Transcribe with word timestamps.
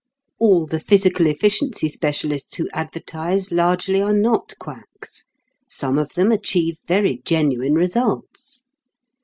All 0.39 0.65
the 0.65 0.79
physical 0.79 1.27
efficiency 1.27 1.87
specialists 1.87 2.55
who 2.55 2.67
advertise 2.73 3.51
largely 3.51 4.01
are 4.01 4.15
not 4.15 4.55
quacks. 4.57 5.25
Some 5.69 5.99
of 5.99 6.15
them 6.15 6.31
achieve 6.31 6.79
very 6.87 7.21
genuine 7.23 7.75
results. 7.75 8.63